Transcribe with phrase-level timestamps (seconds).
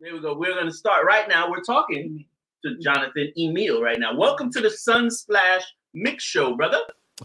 [0.00, 0.34] There we go.
[0.34, 1.50] We're going to start right now.
[1.50, 2.24] We're talking
[2.64, 4.16] to Jonathan Emile right now.
[4.16, 5.62] Welcome to the Sunsplash
[5.92, 6.78] Mix Show, brother.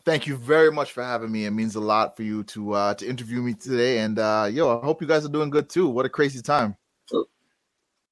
[0.05, 1.45] Thank you very much for having me.
[1.45, 3.99] It means a lot for you to uh to interview me today.
[3.99, 5.87] And uh yo, I hope you guys are doing good too.
[5.87, 6.75] What a crazy time.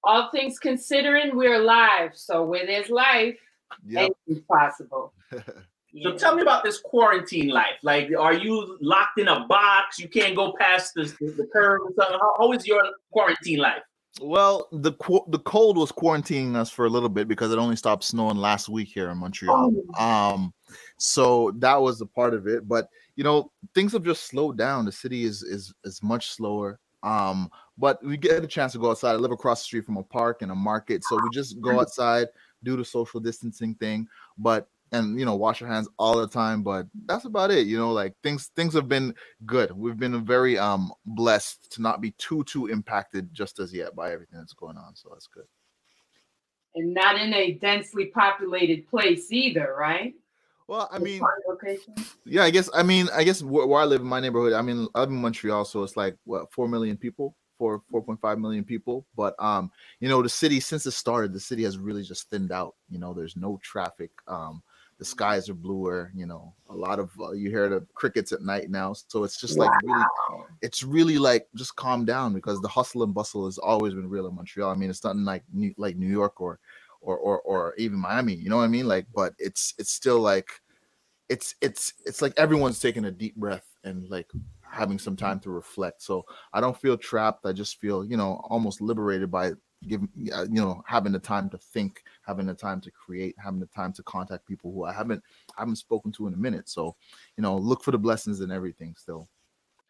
[0.04, 2.12] All things considering, we're live.
[2.16, 3.38] So where there's life,
[3.88, 4.12] Yep.
[4.28, 5.14] anything's possible.
[6.04, 7.75] So tell me about this quarantine life.
[7.84, 10.00] Like, are you locked in a box?
[10.00, 12.18] You can't go past the, the, the curve or something?
[12.18, 12.82] How, how is your
[13.12, 13.82] quarantine life?
[14.20, 17.78] Well, the qu- the cold was quarantining us for a little bit because it only
[17.78, 19.71] stopped snowing last week here in Montreal.
[19.97, 20.54] Um,
[20.97, 22.68] so that was a part of it.
[22.68, 24.86] But you know, things have just slowed down.
[24.86, 26.79] The city is is is much slower.
[27.04, 29.14] Um, but we get a chance to go outside.
[29.14, 31.80] I live across the street from a park and a market, so we just go
[31.80, 32.28] outside,
[32.64, 34.08] do the social distancing thing.
[34.38, 36.63] But and you know, wash your hands all the time.
[36.63, 37.67] But that's about it.
[37.67, 39.13] You know, like things things have been
[39.45, 39.72] good.
[39.72, 44.11] We've been very um blessed to not be too too impacted just as yet by
[44.11, 44.95] everything that's going on.
[44.95, 45.45] So that's good.
[46.75, 50.13] And not in a densely populated place either, right?
[50.67, 51.21] Well, I mean,
[52.25, 54.61] yeah, I guess I mean I guess where, where I live in my neighborhood, I
[54.61, 58.21] mean, I live in Montreal, so it's like what four million people, four four point
[58.21, 59.05] five million people.
[59.17, 62.53] But um, you know, the city since it started, the city has really just thinned
[62.53, 62.75] out.
[62.89, 64.11] You know, there's no traffic.
[64.27, 64.63] Um,
[65.02, 66.11] the skies are bluer.
[66.16, 69.41] You know, a lot of uh, you hear the crickets at night now, so it's
[69.41, 70.03] just like really
[70.61, 74.27] it's really like just calm down because the hustle and bustle has always been real
[74.27, 74.69] in Montreal.
[74.69, 76.59] I mean, it's nothing like New, like New York or
[77.02, 78.35] or or or even Miami.
[78.35, 78.88] You know what I mean?
[78.88, 80.47] Like, but it's it's still like
[81.29, 84.29] it's it's it's like everyone's taking a deep breath and like
[84.61, 86.03] having some time to reflect.
[86.03, 87.47] So I don't feel trapped.
[87.47, 89.53] I just feel you know almost liberated by
[89.88, 93.59] giving uh, you know having the time to think, having the time to create, having
[93.59, 95.21] the time to contact people who I haven't
[95.57, 96.69] I haven't spoken to in a minute.
[96.69, 96.95] So
[97.35, 99.27] you know look for the blessings in everything still.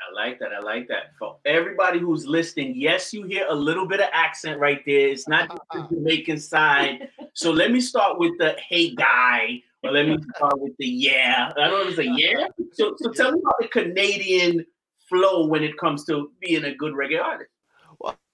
[0.02, 0.52] I like that.
[0.52, 1.12] I like that.
[1.20, 5.10] For everybody who's listening, yes, you hear a little bit of accent right there.
[5.10, 7.10] It's not just the Jamaican side.
[7.34, 11.52] So let me start with the hey guy, or let me start with the yeah.
[11.56, 12.48] I don't know if it's a yeah.
[12.74, 14.66] So, so tell me about the Canadian
[15.08, 17.51] flow when it comes to being a good reggae artist.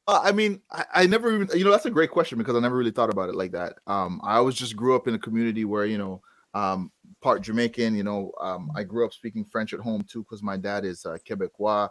[0.08, 2.60] Uh, I mean, I, I never even, you know, that's a great question because I
[2.60, 3.78] never really thought about it like that.
[3.88, 6.22] Um, I always just grew up in a community where, you know,
[6.54, 6.92] um,
[7.22, 10.56] part Jamaican, you know, um, I grew up speaking French at home too because my
[10.56, 11.90] dad is uh, Quebecois,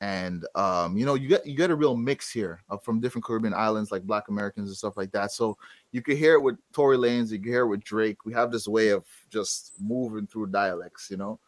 [0.00, 3.24] and um, you know, you get you get a real mix here uh, from different
[3.24, 5.30] Caribbean islands like Black Americans and stuff like that.
[5.30, 5.56] So
[5.92, 8.24] you could hear it with Tory Lanez, you can hear it with Drake.
[8.24, 11.38] We have this way of just moving through dialects, you know.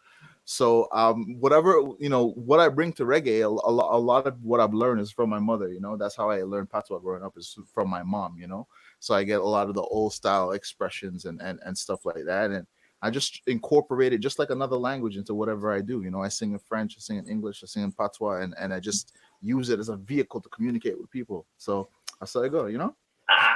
[0.44, 4.42] So um, whatever you know, what I bring to reggae, a, a, a lot of
[4.42, 5.68] what I've learned is from my mother.
[5.68, 8.36] You know, that's how I learned patois growing up is from my mom.
[8.38, 8.66] You know,
[8.98, 12.24] so I get a lot of the old style expressions and and and stuff like
[12.26, 12.66] that, and
[13.00, 16.02] I just incorporate it just like another language into whatever I do.
[16.02, 18.54] You know, I sing in French, I sing in English, I sing in patois, and
[18.58, 21.46] and I just use it as a vehicle to communicate with people.
[21.56, 21.88] So
[22.20, 22.66] that's how I go.
[22.66, 22.96] You know.
[23.30, 23.54] Ah,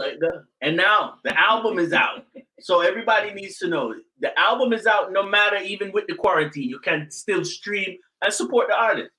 [0.00, 0.18] like.
[0.62, 2.24] And now the album is out.
[2.60, 6.68] So everybody needs to know the album is out no matter even with the quarantine.
[6.68, 9.10] You can still stream and support the artist.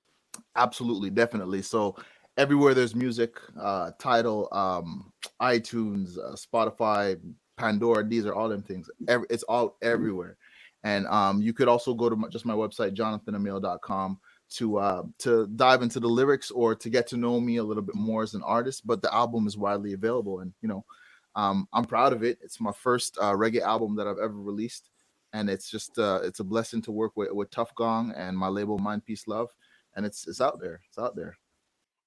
[0.56, 1.62] Absolutely, definitely.
[1.62, 1.96] So
[2.36, 7.18] everywhere there's music, uh, Tidal, um, iTunes, uh, Spotify,
[7.56, 8.88] Pandora, these are all them things.
[9.08, 10.36] Every, it's all everywhere.
[10.84, 14.18] And um, you could also go to my, just my website, jonathanemile.com
[14.56, 17.82] to uh, to dive into the lyrics or to get to know me a little
[17.82, 18.86] bit more as an artist.
[18.86, 20.84] But the album is widely available, and you know,
[21.34, 22.38] um, I'm proud of it.
[22.42, 24.90] It's my first uh, reggae album that I've ever released,
[25.32, 28.48] and it's just uh, it's a blessing to work with with Tuff Gong and my
[28.48, 29.50] label Mind Peace Love,
[29.96, 30.80] and it's it's out there.
[30.88, 31.36] It's out there.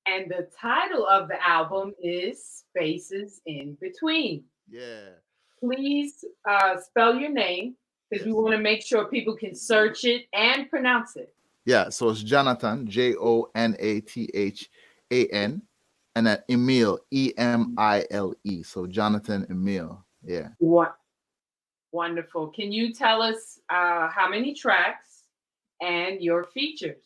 [0.08, 4.44] And the title of the album is Spaces in Between.
[4.70, 5.10] Yeah.
[5.60, 7.76] Please uh, spell your name
[8.10, 11.34] because we want to make sure people can search it and pronounce it.
[11.66, 14.70] Yeah, so it's Jonathan, J O N A T H
[15.12, 15.62] A N,
[16.16, 18.64] and then Emile, E M I L E.
[18.64, 20.06] So Jonathan Emile.
[20.24, 20.50] Yeah.
[20.60, 20.96] What?
[21.92, 22.50] Wonderful.
[22.50, 25.24] Can you tell us uh, how many tracks
[25.82, 27.04] and your features?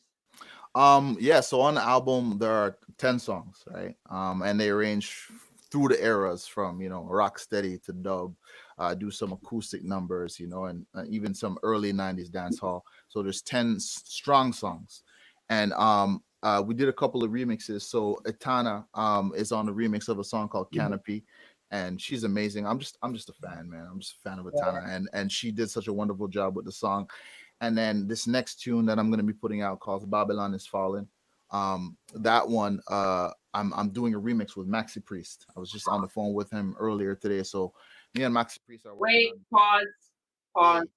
[0.76, 3.96] Um, yeah, so on the album there are 10 songs, right?
[4.09, 5.28] Um, and they range
[5.72, 8.35] through the eras from you know rock steady to dub,
[8.78, 12.84] uh, do some acoustic numbers, you know, and uh, even some early 90s dance hall.
[13.09, 15.03] So there's 10 strong songs.
[15.50, 17.82] And um uh, we did a couple of remixes.
[17.82, 21.26] So Etana um is on the remix of a song called Canopy.
[21.72, 22.66] And she's amazing.
[22.66, 23.85] I'm just I'm just a fan, man.
[23.91, 24.85] I'm just a fan of Etana.
[24.88, 27.09] And and she did such a wonderful job with the song.
[27.61, 31.08] And then this next tune that I'm gonna be putting out called Babylon is Fallen.
[31.52, 35.46] Um, that one uh I'm I'm doing a remix with Maxi Priest.
[35.58, 37.44] I was just on the phone with him earlier today.
[37.44, 37.73] So
[38.16, 39.85] me and Maxi Priest are working Wait, on-
[40.56, 40.88] pause,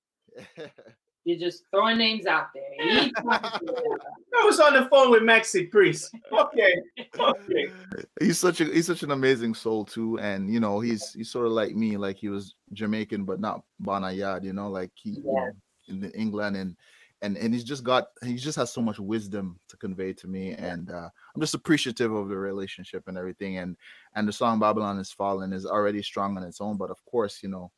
[0.57, 0.69] pause.
[1.25, 2.65] You're just throwing names out there.
[2.79, 3.99] He talking to them.
[4.41, 6.15] I was on the phone with Maxi Priest.
[6.33, 6.75] Okay.
[7.19, 7.73] Okay.
[8.21, 11.47] he's such a he's such an amazing soul too and you know he's he's sort
[11.47, 15.23] of like me like he was jamaican but not banayad you know like he you
[15.25, 15.51] know,
[15.89, 16.77] in the england and
[17.23, 20.53] and and he's just got he just has so much wisdom to convey to me
[20.53, 23.77] and uh i'm just appreciative of the relationship and everything and
[24.15, 27.43] and the song babylon is fallen is already strong on its own but of course
[27.43, 27.71] you know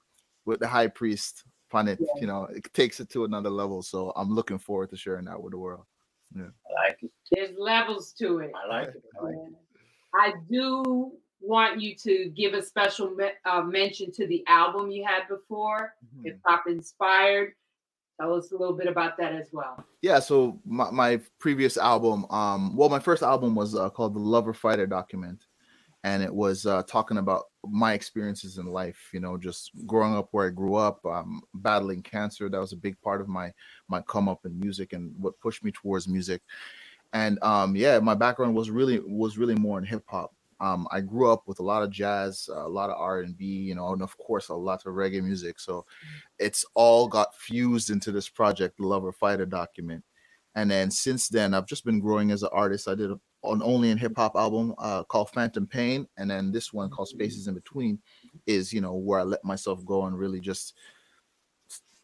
[0.45, 4.13] with the high priest upon it you know it takes it to another level so
[4.17, 5.85] i'm looking forward to sharing that with the world
[6.37, 7.11] yeah I like it.
[7.31, 8.51] There's levels to it.
[8.55, 9.03] I like it.
[9.21, 9.55] I like it.
[10.15, 15.05] I do want you to give a special me- uh, mention to the album you
[15.05, 16.25] had before, Mhm.
[16.25, 17.53] Hip Hop Inspired.
[18.21, 19.85] Tell us a little bit about that as well.
[20.03, 24.19] yeah so my, my previous album um well my first album was uh, called the
[24.35, 25.47] lover fighter document
[26.05, 30.29] and it was uh, talking about my experiences in life you know just growing up
[30.31, 33.51] where i grew up um, battling cancer that was a big part of my
[33.89, 36.43] my come up in music and what pushed me towards music.
[37.13, 40.33] And um yeah my background was really was really more in hip hop.
[40.61, 43.93] Um i grew up with a lot of jazz a lot of r&b you know
[43.93, 45.59] and of course a lot of reggae music.
[45.61, 45.87] So
[46.39, 50.05] it's all got fused into this project the lover fighter document.
[50.57, 52.89] And then since then i've just been growing as an artist.
[52.89, 53.11] I did
[53.53, 57.09] an only in hip hop album uh, called phantom pain and then this one called
[57.09, 57.99] spaces in between
[58.47, 60.77] is you know where i let myself go and really just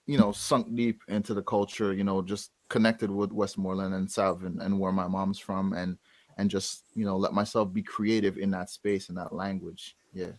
[0.07, 4.43] you know sunk deep into the culture you know just connected with westmoreland and south
[4.45, 5.97] and, and where my mom's from and
[6.41, 9.97] and just you know let myself be creative in that space and that language.
[10.15, 10.33] Yeah.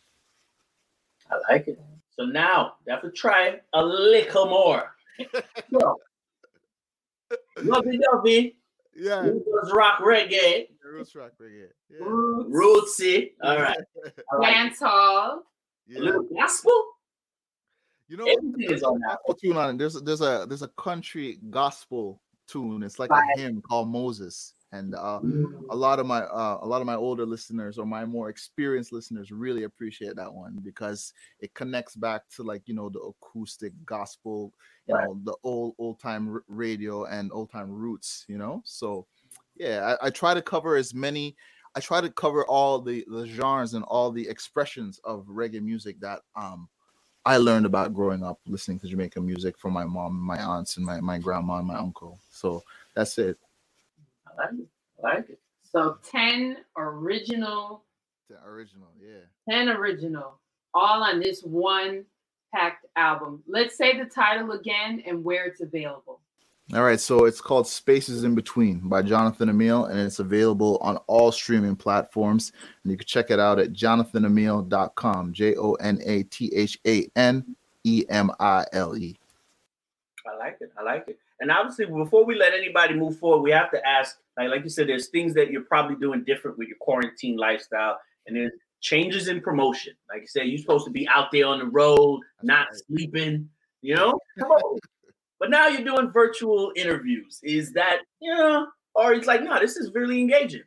[1.30, 1.80] I like it.
[2.10, 4.96] So now, you have to try a little more.
[5.72, 5.98] so,
[7.62, 8.58] lovey dovey,
[8.96, 9.30] yeah.
[9.72, 12.50] Rock reggae, roots rock reggae yeah, Roots,
[13.02, 13.32] rootsy.
[13.44, 13.78] All right.
[14.32, 14.54] I like it.
[14.54, 15.44] dance hall.
[15.90, 16.00] A yeah.
[16.00, 16.84] little gospel.
[18.08, 19.20] you know Everything there's is a on that.
[19.42, 23.30] tune on it there's a, there's a there's a country gospel tune it's like Right.
[23.38, 25.20] a hymn called moses and uh
[25.70, 28.92] a lot of my uh, a lot of my older listeners or my more experienced
[28.94, 33.74] listeners really appreciate that one because it connects back to like you know the acoustic
[33.86, 34.54] gospel
[34.88, 35.06] you Right.
[35.08, 39.06] know the old old time r- radio and old time roots you know so
[39.62, 41.36] yeah I, I try to cover as many
[41.76, 46.00] i try to cover all the the genres and all the expressions of reggae music
[46.02, 46.68] that um
[47.26, 50.86] i learned about growing up listening to jamaican music from my mom my aunts and
[50.86, 52.64] my, my grandma and my uncle so
[52.96, 53.38] that's it
[54.28, 54.68] I like it.
[55.04, 55.40] I like it.
[55.64, 57.84] So 10 original,
[58.30, 60.40] the original yeah 10 original,
[60.74, 62.06] all on this one
[62.54, 63.44] packed album.
[63.48, 66.22] Let's say the title again and where it's available.
[66.74, 70.96] All right, so it's called Spaces in Between by Jonathan Emile, and it's available on
[71.08, 72.54] all streaming platforms.
[72.84, 75.34] And you can check it out at jonathanemile.com.
[75.34, 79.18] J O N A T H A N E M I L E.
[80.26, 80.72] I like it.
[80.80, 81.20] I like it.
[81.42, 84.70] And obviously, before we let anybody move forward, we have to ask, like, like you
[84.70, 89.28] said, there's things that you're probably doing different with your quarantine lifestyle, and there's changes
[89.28, 89.94] in promotion.
[90.10, 93.50] Like you said, you're supposed to be out there on the road, not sleeping.
[93.82, 94.80] You know, Come on.
[95.42, 97.42] But now you're doing virtual interviews.
[97.44, 100.62] Is that you know, or it's like, no, this is really engaging.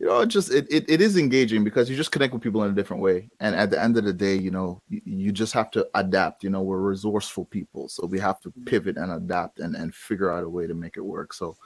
[0.00, 2.64] You know, it just it, it, it is engaging because you just connect with people
[2.64, 3.30] in a different way.
[3.38, 6.42] And at the end of the day, you know, you, you just have to adapt.
[6.42, 10.32] You know, we're resourceful people, so we have to pivot and adapt and, and figure
[10.32, 11.32] out a way to make it work.
[11.32, 11.56] So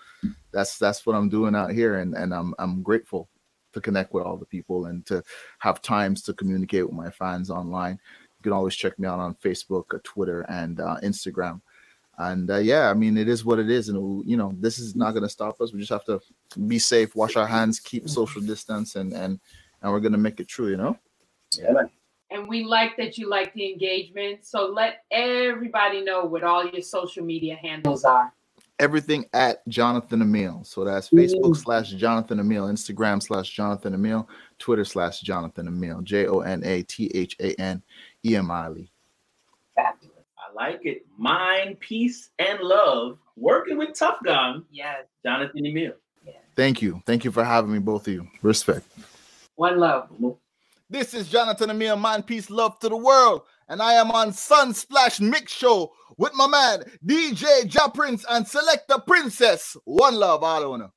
[0.52, 3.30] that's that's what I'm doing out here, and and I'm I'm grateful
[3.72, 5.22] to connect with all the people and to
[5.60, 7.98] have times to communicate with my fans online.
[8.38, 11.62] You can always check me out on Facebook, uh, Twitter, and uh, Instagram.
[12.20, 14.96] And uh, yeah, I mean, it is what it is, and you know, this is
[14.96, 15.72] not going to stop us.
[15.72, 16.20] We just have to
[16.66, 19.38] be safe, wash our hands, keep social distance, and and
[19.82, 20.68] and we're going to make it true.
[20.68, 20.98] You know.
[21.56, 21.90] Yeah, man.
[22.30, 24.44] And we like that you like the engagement.
[24.44, 28.32] So let everybody know what all your social media handles are.
[28.78, 30.64] everything at Jonathan Emile.
[30.64, 36.26] So that's Facebook slash Jonathan Emile, Instagram slash Jonathan Emile, Twitter slash Jonathan Emile, J
[36.26, 37.82] O N A T H A N
[38.24, 38.90] E M I L E.
[40.58, 40.68] Fabulous.
[40.68, 41.06] I like it.
[41.16, 43.18] Mind, peace, and love.
[43.36, 45.04] Working with Tuff Gong, Yes.
[45.24, 45.92] Jonathan Emile.
[46.56, 47.00] Thank you.
[47.06, 48.26] Thank you for having me, both of you.
[48.42, 48.84] Respect.
[49.54, 50.10] One love.
[50.90, 53.42] This is Jonathan Emile, Mind, Peace, Love to the World.
[53.68, 58.98] And I am on Sunsplash Mix Show with my man, DJ Ja Prince and Selector
[59.06, 59.76] Princess.
[59.84, 60.90] One love, all owner.